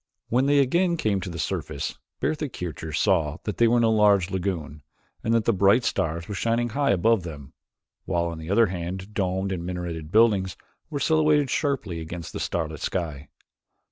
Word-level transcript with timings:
When 0.29 0.47
they 0.47 0.57
again 0.57 0.97
came 0.97 1.21
to 1.21 1.29
the 1.29 1.37
surface, 1.37 1.99
Bertha 2.19 2.49
Kircher 2.49 2.91
saw 2.91 3.37
that 3.43 3.57
they 3.57 3.67
were 3.67 3.77
in 3.77 3.83
a 3.83 3.89
large 3.91 4.31
lagoon 4.31 4.81
and 5.23 5.31
that 5.35 5.45
the 5.45 5.53
bright 5.53 5.83
stars 5.83 6.27
were 6.27 6.33
shining 6.33 6.69
high 6.69 6.89
above 6.89 7.21
them, 7.21 7.53
while 8.05 8.25
on 8.25 8.41
either 8.41 8.65
hand 8.65 9.13
domed 9.13 9.51
and 9.51 9.63
minareted 9.63 10.09
buildings 10.09 10.57
were 10.89 10.99
silhouetted 10.99 11.51
sharply 11.51 11.99
against 11.99 12.33
the 12.33 12.39
starlit 12.39 12.79
sky. 12.81 13.29